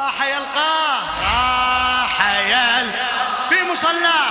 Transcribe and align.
راح 0.00 0.22
يلقاه 0.22 1.00
راح 1.22 2.16
يل 2.36 2.90
في 3.48 3.62
مصلاه 3.72 4.30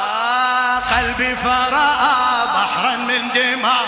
آه 0.00 0.78
قلبي 0.78 1.36
فرأى 1.36 2.46
بحرا 2.54 2.96
من 2.96 3.28
دماء. 3.34 3.86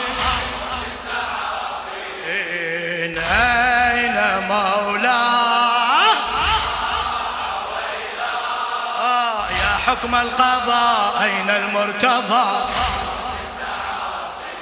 أين 3.35 4.17
مولاه؟ 4.49 6.15
آه 9.01 9.49
يا 9.51 9.79
حكم 9.87 10.15
القضاء 10.15 11.23
أين 11.23 11.51
المرتضى؟ 11.51 12.65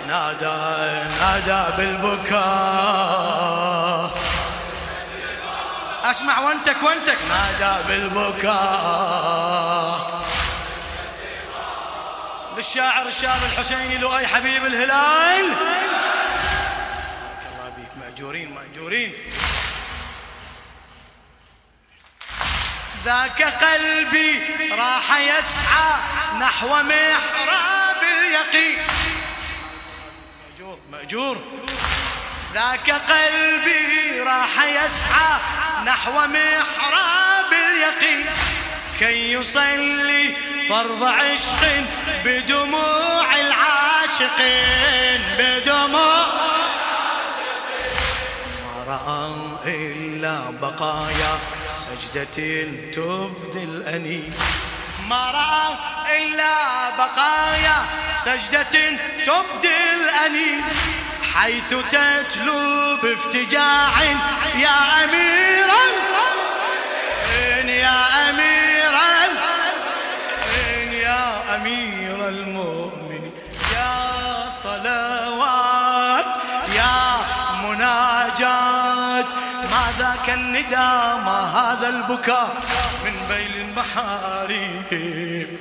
نادى 0.07 0.59
نادى 1.21 1.63
بالبكاء. 1.77 2.43
أسمع 6.13 6.39
وانتك 6.39 6.83
وانتك. 6.83 7.19
نادى 7.29 7.89
بالبكاء. 7.89 8.53
للشاعر 12.57 13.09
الشاب 13.09 13.43
الحسيني 13.45 13.99
لؤي 13.99 14.27
حبيب 14.27 14.67
الهلال. 14.67 15.49
بارك 15.49 17.45
الله 17.53 17.69
بيك 17.77 17.91
مأجورين 18.01 18.55
مأجورين. 18.55 19.13
ذاك 23.05 23.43
قلبي 23.43 24.41
راح 24.71 25.19
يسعى 25.19 25.95
نحو 26.41 26.69
محراب 26.69 28.03
اليقين. 28.03 28.79
مأجور 30.51 30.79
مأجور. 30.91 31.37
ذاك 32.55 32.91
قلبي 32.91 34.21
راح 34.21 34.65
يسعى 34.65 35.39
نحو 35.87 36.13
محراب 36.13 37.53
اليقين. 37.53 38.27
كي 38.99 39.33
يصلي 39.33 40.35
فرض 40.69 41.05
عشق 41.05 41.85
بدموع 42.25 43.35
العاشقين. 43.35 45.21
بدموع 45.39 46.27
ما 48.65 48.85
رأى 48.89 49.31
إلا 49.67 50.51
بقايا 50.51 51.39
سجدة 51.73 52.39
تبدي 52.95 53.65
الأنين. 53.65 54.35
ما 55.09 55.31
رأى 55.31 55.67
إلا 56.19 56.55
بقايا 56.99 57.77
سجدة 58.25 58.75
تبدي 59.27 59.95
الأنين. 59.95 60.65
حيث 61.35 61.75
تتلو 61.91 62.97
بافتجاع. 63.03 64.03
يا 64.55 65.05
أميرا 65.05 65.85
يا 67.69 68.31
أميرا 68.31 69.13
يا 70.93 71.57
أمير 71.57 72.29
المؤمنين. 72.29 73.33
يا 73.73 74.49
صلوات 74.49 76.31
يا 76.75 76.97
مناجات. 77.65 79.27
ما 79.71 79.85
ذاك 79.99 80.31
النداء 80.31 81.17
ما 81.27 81.41
هذا 81.57 81.89
البكاء 81.89 82.57
من 83.05 83.15
بين 83.29 83.53
المحاريب. 83.61 85.59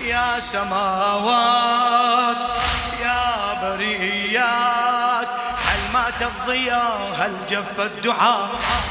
يا 0.00 0.40
سماوات 0.40 1.82
يا 3.12 3.54
بريات 3.62 5.28
هل 5.66 5.80
مات 5.92 6.22
الضياء؟ 6.22 7.14
هل 7.18 7.46
جف 7.48 7.80
الدعاء؟ 7.80 8.48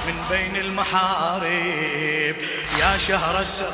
من 0.08 0.26
بين 0.30 0.56
المحاريب 0.56 2.36
يا 2.80 2.98
شهر 2.98 3.40
السماء 3.40 3.72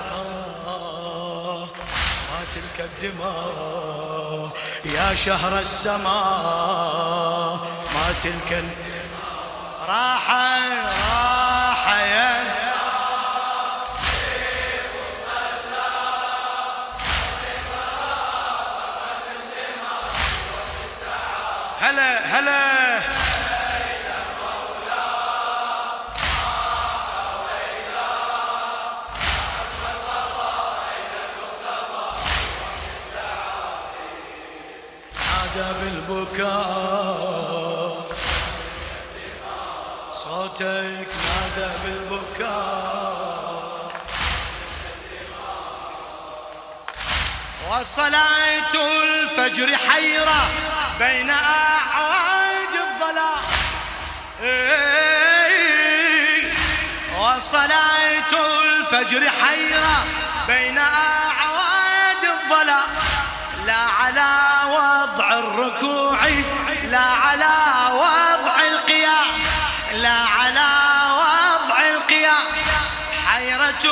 ما 2.29 2.39
تلك 2.55 2.89
الدماء. 2.89 4.49
يا 4.85 5.16
شهر 5.16 5.59
السماء 5.59 6.07
ما 7.93 8.13
تلك 8.23 8.51
الدماء. 8.51 8.88
راح 9.88 10.31
راح 11.09 11.83
يا 11.99 12.47
هلا 21.87 22.25
هلا 22.25 22.99
بالبكاء 36.07 37.37
صوتك 40.13 41.07
نادى 41.25 41.69
بالبكاء 41.83 43.47
وصلاة 47.69 48.73
الفجر 49.03 49.77
حيرة 49.77 50.41
بين 50.99 51.29
إيه. 51.29 51.66
وصلاة 57.19 58.34
الفجر 58.63 59.30
حيرة 59.30 60.06
بين 60.47 60.78
أعواد 60.78 62.24
الظلام 62.24 62.90
لا 63.66 63.74
على 64.00 64.31
وضع 64.68 65.34
الركوع 65.34 66.19
لا 66.84 67.00
على 67.00 67.56
وضع 67.94 68.59
القيام 68.72 69.31
لا 69.94 70.19
على 70.40 70.69
وضع 71.14 71.79
القيام. 71.90 72.47
حيرة 73.28 73.85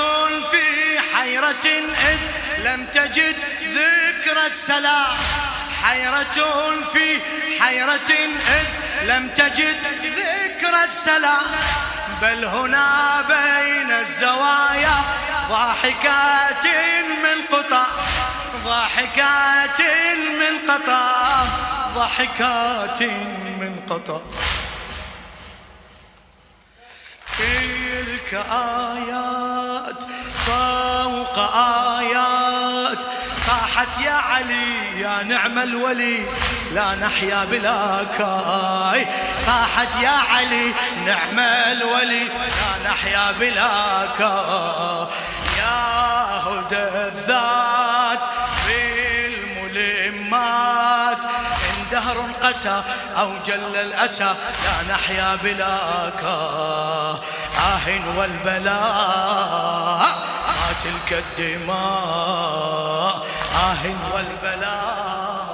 في 0.52 1.00
حيرة 1.16 1.66
إذ 2.10 2.20
لم 2.64 2.86
تجد 2.94 3.36
ذكر 3.64 4.46
السلام. 4.46 5.18
حيرة 5.86 6.38
في 6.94 7.22
حيرة 7.60 8.12
إذ 8.48 8.68
لم 9.04 9.30
تجد 9.30 9.76
ذكر 10.02 10.84
السلام. 10.84 11.46
بل 12.22 12.46
هنا 12.46 13.22
بين 13.28 13.92
الزوايا 13.92 14.98
ضاحكات 15.50 16.66
من 17.24 17.58
قطع 17.58 17.86
ضاحكات 18.66 19.82
من 20.40 20.72
قطع 20.72 21.44
ضاحكات 21.96 23.02
من 23.60 23.80
قطع. 23.90 24.20
تلك 27.38 28.34
آيات 28.52 30.04
فوق 30.46 31.38
آيات. 32.00 32.45
صاحت 33.76 34.00
يا 34.06 34.12
علي 34.12 35.00
يا 35.00 35.24
نعم 35.24 35.60
الولي 35.60 36.26
لا 36.72 36.96
نحيا 36.96 37.46
بلاكاي 37.46 39.08
صاحت 39.38 40.02
يا 40.02 40.10
علي 40.10 40.74
نعم 41.06 41.40
الولي 41.72 42.24
لا 42.24 42.90
نحيا 42.90 43.32
بلاكا 43.32 45.10
يا 45.58 45.86
هدى 46.48 46.84
الذات 47.08 48.20
بالملمات 49.88 51.18
دهر 51.92 52.18
قسى 52.42 52.84
أو 53.20 53.32
جل 53.46 53.76
الأسى 53.76 54.36
لا 54.66 54.94
نحيا 54.94 55.36
بلاكا 55.44 56.40
آه 57.58 57.78
والبلاء 58.18 60.06
ما 60.66 60.74
تلك 60.84 61.24
الدماء. 61.40 63.26
آه 63.56 63.84
والبلاء. 64.14 65.46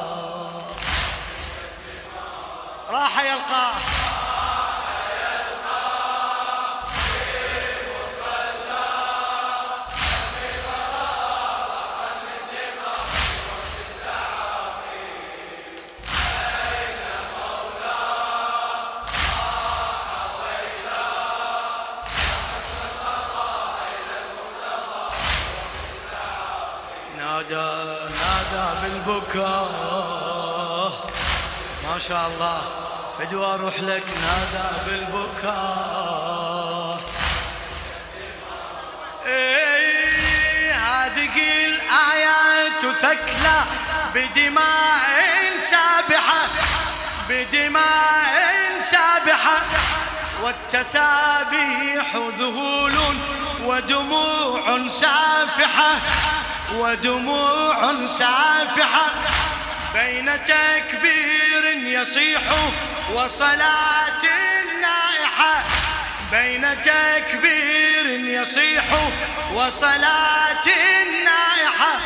راح 2.89 3.23
يلقاه 3.23 3.90
بالبكاء 29.33 30.91
ما 31.83 31.99
شاء 31.99 32.27
الله. 32.27 32.61
فدوى 33.19 33.45
أروح 33.45 33.79
لك 33.79 34.03
نادى 34.21 34.69
بالبكاء. 34.85 36.21
إيه 39.25 40.73
هذه 40.73 41.65
الآيات 41.65 42.95
ثكلى 43.01 43.63
بدماء 44.15 45.01
سابحة 45.71 46.47
بدماء 47.29 48.81
سابحة. 48.91 49.57
والتسابيح 50.43 52.15
ذهول 52.15 52.97
ودموع 53.63 54.87
سافحة. 54.87 55.99
ودموع 56.75 58.07
سافحة 58.07 59.11
بين 59.93 60.29
تكبير 60.45 61.65
يصيح 61.75 62.41
وصلاة 63.13 64.23
نائحة 64.81 65.63
بين 66.31 66.67
تكبير 66.81 68.05
يصيح 68.41 68.83
وصلاة 69.53 70.65
نائحة 71.25 71.97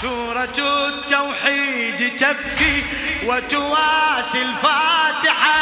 سورة 0.00 0.58
التوحيد 0.88 2.16
تبكي 2.16 2.84
وتواسي 3.24 4.42
الفاتحة 4.42 5.58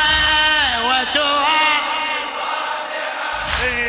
وتواسي 0.85 1.37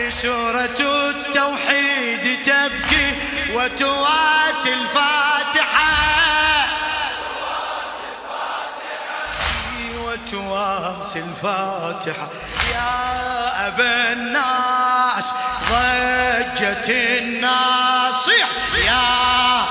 سورة 0.09 0.79
التوحيد 0.79 2.43
تبكي 2.45 3.13
وتواسي 3.53 4.06
الفاتحة. 4.73 5.87
وتواسي 9.97 11.19
الفاتحة. 11.19 12.27
يا 12.73 13.67
أبا 13.67 14.13
الناس 14.13 15.33
ضجت 15.69 16.89
الناس. 16.89 18.29
يا 18.85 19.65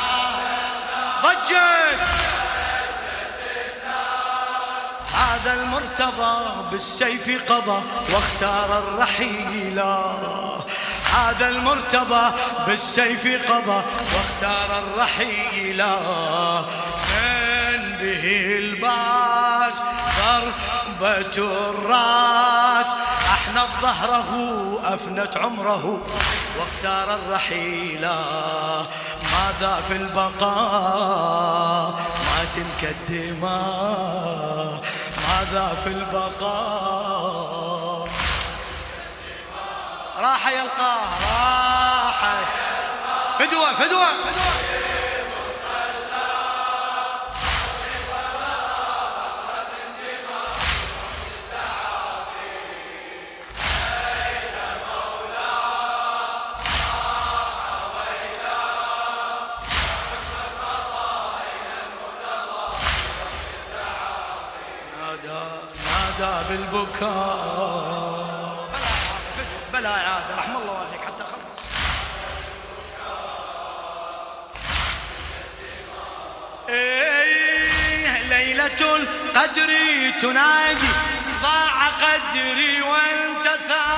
ضجت. 1.22 2.00
هذا 5.14 5.54
المرتضى 5.54 6.70
بالسيف 6.70 7.52
قضى 7.52 7.82
واختار 8.12 8.78
الرحيل. 8.78 9.82
هذا 11.14 11.48
المرتضى 11.48 12.32
بالسيف 12.66 13.50
قضى 13.50 13.82
واختار 14.14 14.78
الرحيل 14.78 15.86
من 17.12 17.80
به 18.00 18.24
الباس 18.58 19.82
ضربة 20.18 21.36
الراس. 21.70 22.90
أحنت 23.32 23.70
ظهره 23.82 24.30
أفنت 24.84 25.36
عمره. 25.36 26.00
واختار 26.58 27.14
الرحيل 27.14 28.08
ماذا 29.32 29.82
في 29.88 29.96
البقاء؟ 29.96 31.26
ما 32.26 32.40
تلك 32.56 32.82
الدماء 33.08 34.70
ماذا 35.28 35.66
في 35.84 35.90
البقاء؟ 35.90 37.55
راح 40.18 40.48
يلقاه 40.48 41.00
راح. 41.22 42.24
فدوة 43.38 43.72
فدوة, 43.72 44.08
بالبكاء. 66.48 67.55
رحم 70.46 70.56
الله 70.56 70.72
والديك 70.72 71.00
حتى 71.00 71.24
خلص. 71.24 71.62
إيه 76.68 78.18
ليلة 78.28 78.96
القدر 78.96 79.70
تنادي 80.22 80.88
ضاع 81.42 81.88
قدري 81.88 82.82
وانت 82.82 83.44
ثار. 83.68 83.96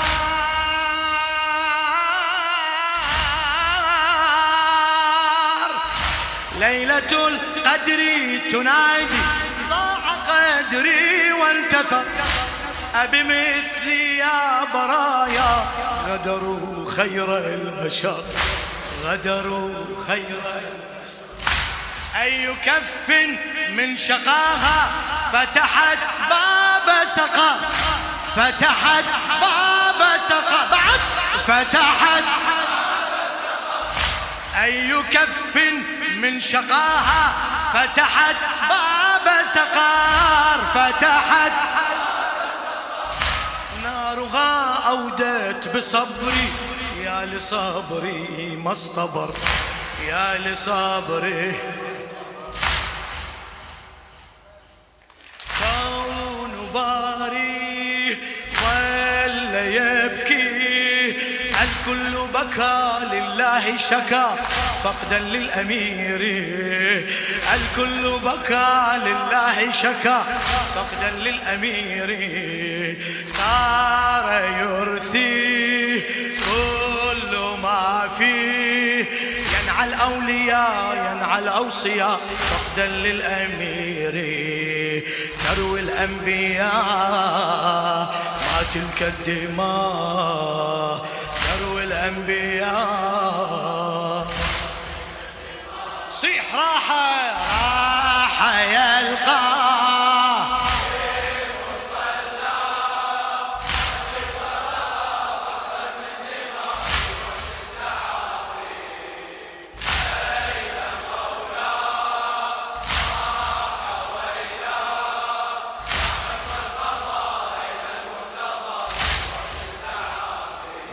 ليلة 6.58 7.28
القدر 7.28 8.00
تنادي 8.50 9.22
قدري 10.28 11.32
والتفت 11.32 12.06
أبي 12.98 13.22
مثلي 13.22 14.18
يا 14.18 14.64
برايا 14.74 15.66
غدروا 16.06 16.90
خير 16.96 17.38
البشر 17.38 18.24
غدروا 19.04 20.04
خير 20.06 20.42
أي 22.22 22.54
كف 22.64 23.10
من 23.70 23.96
شقاها 23.96 24.90
فتحت 25.32 25.98
باب 26.30 27.04
سقا 27.04 27.56
فتحت 28.36 29.04
باب 29.40 30.18
سقا 30.28 30.66
بعد 30.70 31.00
فتحت 31.46 32.24
أي 34.62 35.02
كف 35.02 35.56
من 36.16 36.40
شقاها 36.40 37.32
فتحت 37.74 38.36
باب 38.68 39.44
سقار 39.44 40.58
فتحت 40.74 41.77
نارها 44.18 44.88
أودت 44.88 45.76
بصبري 45.76 46.48
يا 47.02 47.26
لصبري 47.26 48.56
ما 48.56 48.72
اصطبر 48.72 49.28
يا 50.08 50.38
لصبري. 50.38 51.58
كون 55.58 56.70
باري 56.74 58.18
ظل 58.60 59.54
يبكي 59.54 60.48
الكل 61.62 62.26
بكى 62.34 62.98
لله 63.12 63.76
شكا؟ 63.76 64.36
فقدا 64.84 65.18
للأمير. 65.18 66.20
الكل 67.54 68.18
بكى 68.18 68.98
لله 69.04 69.72
شكا 69.72 70.22
فقدا 70.74 71.10
للأمير 71.10 72.08
صار 73.26 74.42
يرثي. 74.60 76.00
كل 76.38 77.32
ما 77.62 78.08
فيه 78.18 79.04
ينعى 79.54 79.84
الأولياء 79.88 81.12
ينعى 81.12 81.38
الأوصياء. 81.38 82.20
فقدا 82.50 82.86
للأمير 82.86 84.14
تروي 85.44 85.80
الأنبياء. 85.80 86.68
ما 88.44 88.58
تلك 88.74 89.00
الدماء 89.02 90.96
تروي 91.58 91.82
الأنبياء. 91.84 93.48
صيح 96.20 96.54
راحة 96.54 97.06
راحة 98.26 98.60
يلقى. 98.60 99.38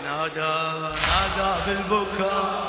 نادى 0.04 0.94
نادى 1.08 1.52
بالبكاء. 1.66 2.65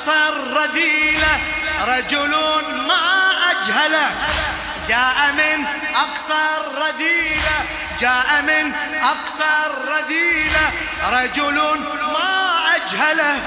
أقصى 0.00 0.28
الرذيلة 0.28 1.38
رجل 1.80 2.30
ما 2.88 3.32
أجهله. 3.50 4.10
جاء 4.88 5.32
من 5.32 5.64
أقصى 5.94 6.38
الرذيلة. 6.60 7.64
جاء 7.98 8.42
من 8.42 8.74
أقصى 9.02 9.66
الرذيلة. 9.66 10.72
رجل 11.10 11.78
ما 12.12 12.58
أجهله. 12.76 13.40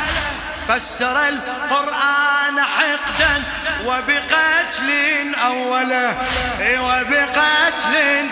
فسر 0.67 1.27
القرآن 1.27 2.61
حقدا 2.61 3.43
وبقتل 3.85 5.31
أوله. 5.45 6.17
وبقتل. 6.61 8.29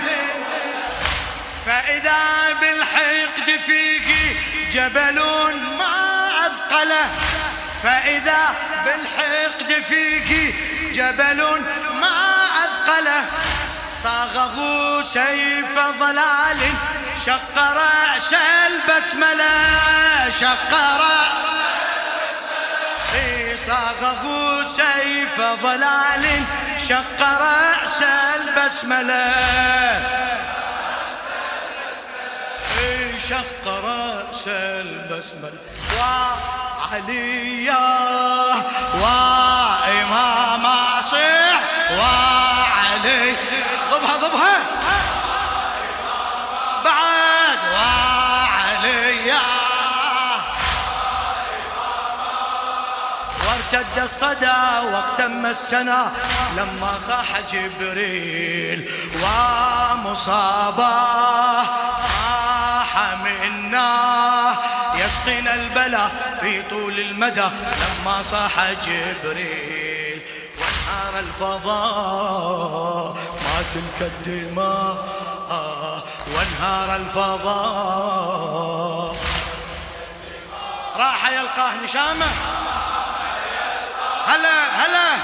فإذا 1.66 2.54
بالحقد 2.62 3.60
فيك 3.66 4.38
جبل 4.72 5.20
ما 5.80 6.30
أثقله. 6.48 7.10
فإذا 7.84 8.56
بالحقد 8.86 9.84
فيك 9.84 10.56
جبل 10.94 11.62
ما 11.94 12.46
أثقله 12.66 13.26
صاغه 13.92 14.58
سيف 15.02 15.80
ضلال 16.00 16.60
شق 17.26 17.58
رأس 17.58 18.34
البسملة 18.68 20.30
شق 20.40 20.74
رأس 20.74 21.42
صاغه 23.56 24.24
سيف 24.68 25.42
ضلال 25.64 26.44
شق 26.88 27.22
رأس 27.22 28.04
البسملة. 28.36 29.32
شق 33.18 33.68
رأس 33.68 34.48
البسملة. 34.48 35.60
وعليا 36.92 37.88
وإمام 38.94 40.66
صيح 41.02 41.62
وعلي. 41.92 43.36
ضبها 43.92 44.16
ضبها. 44.18 44.58
بعد 46.86 47.60
وعليا. 47.74 49.42
وارتد 53.48 53.98
الصدى 53.98 54.62
واختم 54.84 55.46
السنا 55.46 56.12
لما 56.58 56.98
صاح 56.98 57.40
جبريل 57.52 58.92
ومصاباه 60.04 60.82
راح 62.02 62.92
منا. 63.24 64.02
يسقينا 65.12 65.54
البلا 65.54 66.08
في 66.42 66.62
طول 66.70 67.00
المدى. 67.00 67.48
لما 67.82 68.22
صاح 68.22 68.72
جبريل 68.72 70.22
وانهار 70.60 71.20
الفضاء 71.20 73.14
ما 73.44 73.64
تلك 73.74 74.02
الدماء. 74.02 75.06
وانهار 76.36 76.96
الفضاء. 76.96 77.56
راح 80.96 81.32
يلقاه 81.32 81.74
نشامة. 81.84 82.28
هلا 84.28 84.86
هلا. 84.86 85.18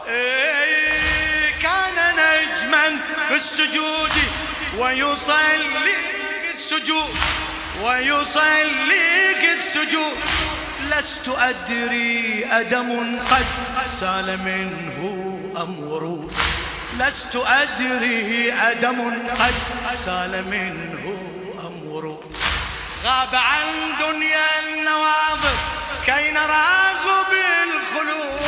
إيه 0.08 1.50
كان 1.62 1.96
نجما 2.16 2.86
في 3.28 3.34
السجود 3.34 4.12
ويصلي 4.78 5.94
السجود 6.54 7.14
ويصلي 7.82 9.52
السجود 9.52 10.16
لست 10.90 11.28
أدري 11.28 12.46
أدم 12.50 13.18
قد 13.18 13.46
سال 13.90 14.38
منه 14.44 14.98
أم 15.62 15.88
ورود. 15.88 16.32
لست 16.98 17.36
أدري 17.36 18.52
أدم 18.52 19.12
قد 19.28 19.54
سال 20.04 20.44
منه 20.50 21.18
أم 21.66 21.86
ورود 21.92 22.36
غاب 23.04 23.34
عن 23.34 23.64
دنيا 24.00 24.60
النواظر 24.68 25.56
كي 26.06 26.30
نراه 26.30 27.04
بالخلود 27.30 28.40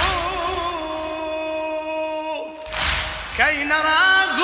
كي 3.37 3.65
نراه 3.65 4.39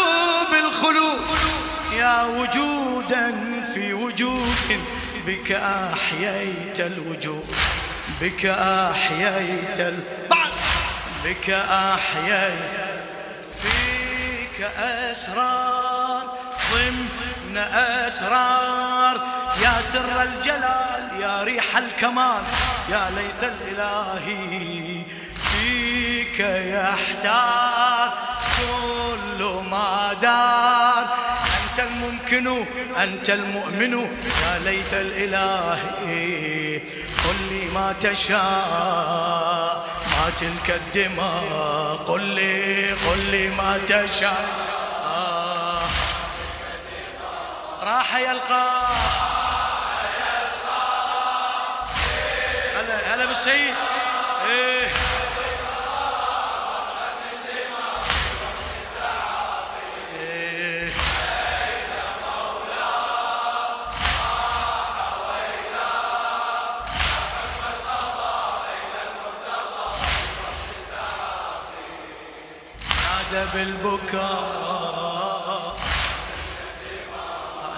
بالخلود 0.52 1.38
يا 1.92 2.22
وجودا 2.24 3.34
في 3.74 3.92
وجود 3.94 4.80
بك 5.26 5.52
أحييت 5.52 6.80
الوجود 6.80 7.56
بك 8.20 8.46
أحييت 8.46 9.80
البعض 9.80 10.52
بك 11.24 11.50
أحييت 11.50 12.83
أسرار 15.10 16.22
ضمن 16.72 17.56
أسرار. 17.56 19.20
يا 19.62 19.80
سر 19.80 20.22
الجلال 20.22 21.20
يا 21.20 21.42
ريح 21.42 21.76
الكمال. 21.76 22.42
يا 22.88 23.10
ليث 23.10 23.50
الإلهي 23.52 25.02
فيك 25.36 26.40
يحتار 26.74 28.12
كل 28.58 29.40
ما 29.70 30.12
دار. 30.22 31.04
أنت 31.60 31.78
الممكن 31.80 32.64
أنت 33.02 33.30
المؤمن. 33.30 33.92
يا 34.42 34.58
ليث 34.64 34.92
الإلهي 34.92 36.78
قل 37.24 37.38
لي 37.50 37.64
ما 37.74 37.94
تشاء. 38.00 39.84
تلك 40.40 40.70
الدماء 40.70 41.96
قل 42.06 42.20
لي 42.20 42.92
قل 42.92 43.18
لي 43.18 43.48
ما 43.48 43.80
تشاء. 43.88 44.48
آه 45.06 45.86
راح 47.82 48.16
يلقى 48.16 48.80
هلا 52.76 53.14
هلا 53.14 53.24
بالسيد. 53.26 53.74
بالبكاء. 73.54 74.44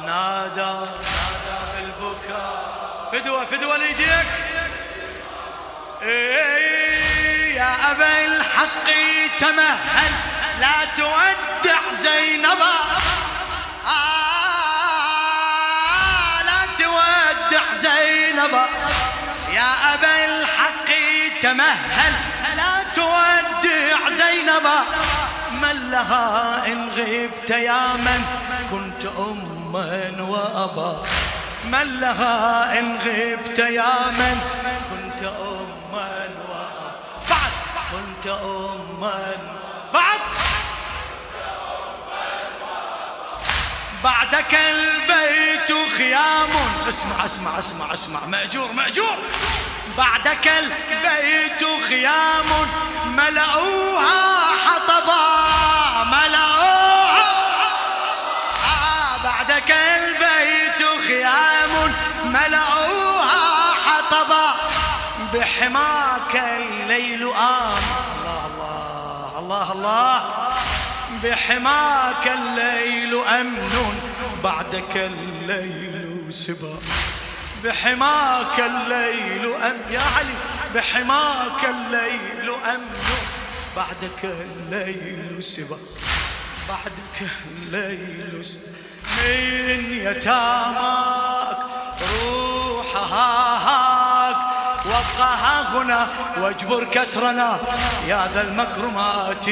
نادى 0.07 0.63
نادى 0.63 1.59
بالبكاء. 1.77 3.09
فدوة 3.13 3.45
فدوة 3.45 3.77
ليديك. 3.77 4.27
إيه 6.03 7.55
يا 7.57 7.91
أبا 7.91 8.25
الحق 8.25 8.87
تمهل 9.39 10.13
لا 10.61 10.85
تودع 10.97 11.81
زينبا 12.03 12.75
آه 13.87 15.23
لا 16.43 16.61
تودع 16.79 17.77
زينبا 17.77 18.67
يا 19.53 19.95
أبا 19.95 20.25
الحق 20.25 20.89
تمهل 21.41 22.13
لا 22.57 22.85
تودع 22.95 24.09
زينبا 24.11 24.79
من 25.67 25.91
لها 25.91 26.67
إن 26.67 26.89
غبت 26.89 27.51
يا 27.51 27.93
من؟ 27.97 28.25
كنت 28.71 29.05
أما 29.19 30.23
وأبا. 30.23 31.03
من 31.65 32.01
لها 32.01 32.79
إن 32.79 32.97
غبت 32.97 33.59
يا 33.59 34.11
من؟ 34.19 34.39
كنت 34.91 35.23
أما 35.25 36.29
وأبا. 36.49 36.93
بعد. 37.31 37.53
كنت 37.93 38.27
أما 38.27 39.35
بعد. 39.95 40.21
بعدك 44.05 44.55
البيت 44.55 45.91
خيام. 45.99 46.51
اسمع 46.89 47.25
اسمع 47.25 47.59
اسمع 47.59 47.93
اسمع. 47.95 48.21
مأجور 48.27 48.73
مأجور. 48.73 49.17
بعدك 49.99 50.49
البيت 50.49 51.67
خيام. 51.89 52.47
ملأوها 53.07 54.36
بعدك 59.57 59.71
البيت 59.71 61.01
خيام 61.07 61.95
ملأوها 62.25 63.73
حطبا 63.73 64.55
بحماك 65.35 66.37
الليل 66.37 67.23
آم 67.23 67.83
الله 68.13 68.47
الله 68.47 69.39
الله 69.39 69.73
الله. 69.73 70.23
بحماك 71.25 72.27
الليل 72.27 73.15
أمن 73.25 74.01
بعدك 74.45 74.97
الليل 74.97 76.27
سبا. 76.31 76.79
بحماك 77.65 78.61
الليل 78.61 79.55
أم 79.55 79.77
يا 79.91 80.03
علي 80.17 80.35
بحماك 80.75 81.65
الليل 81.65 82.51
أمن 82.51 82.91
بعدك 83.77 84.25
الليل 84.25 85.45
سبا. 85.45 85.79
بعدك 86.69 87.31
الليل 87.49 88.45
سبا. 88.45 88.77
من 89.17 89.81
يتاماك 90.07 91.59
روحها 92.01 93.59
هاك. 93.69 94.37
وقها 94.87 95.63
هنا 95.73 96.09
واجبر 96.37 96.85
كسرنا. 96.85 97.59
يا 98.07 98.29
ذا 98.35 98.41
المكرمات 98.41 99.45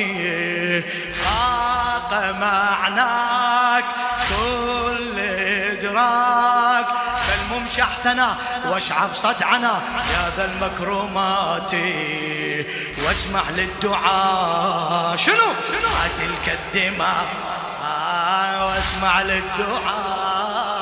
فاق 1.25 2.11
معناك 2.40 3.85
كل 4.30 5.18
إدراك. 5.18 6.87
فالممشى 7.26 7.83
احثنا 7.83 8.37
واشعب 8.71 9.14
صدعنا. 9.14 9.80
يا 10.12 10.33
ذا 10.37 10.44
المكرمات 10.44 11.75
واسمع 13.06 13.42
للدعاء. 13.50 15.16
شنو؟ 15.16 15.49
شنو؟ 15.71 15.88
تلك 16.18 16.59
الدماء. 16.59 17.26
واسمع 18.85 19.23
للدعاء. 19.23 20.75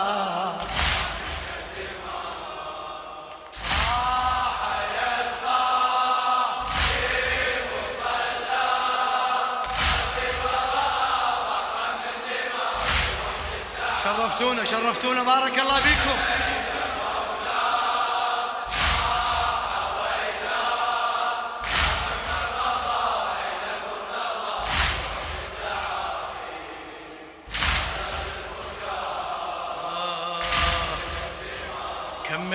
شرفتونا 14.05 14.65
شرفتونا. 14.65 15.23
بارك 15.23 15.59
الله 15.59 15.81
فيكم. 15.81 16.52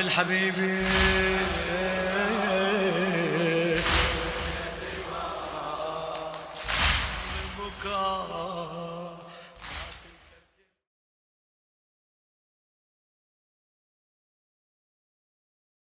كمل 0.07 0.11
حبيبي 0.11 0.81